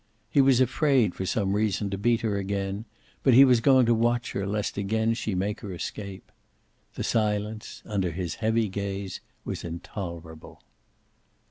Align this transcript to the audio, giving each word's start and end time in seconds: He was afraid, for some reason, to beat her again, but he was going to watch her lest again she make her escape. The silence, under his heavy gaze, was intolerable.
He 0.31 0.41
was 0.41 0.59
afraid, 0.59 1.13
for 1.13 1.27
some 1.27 1.53
reason, 1.53 1.91
to 1.91 1.95
beat 1.99 2.21
her 2.21 2.35
again, 2.35 2.85
but 3.21 3.35
he 3.35 3.45
was 3.45 3.59
going 3.59 3.85
to 3.85 3.93
watch 3.93 4.31
her 4.31 4.47
lest 4.47 4.75
again 4.75 5.13
she 5.13 5.35
make 5.35 5.59
her 5.59 5.71
escape. 5.75 6.31
The 6.95 7.03
silence, 7.03 7.83
under 7.85 8.09
his 8.09 8.33
heavy 8.41 8.67
gaze, 8.67 9.21
was 9.45 9.63
intolerable. 9.63 10.63